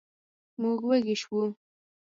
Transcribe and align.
موږ 0.61 0.79
وږي 0.87 1.15
شوو. 1.21 1.43